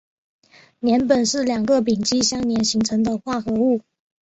[0.79, 3.81] 联苯是两个苯基相连形成的化合物。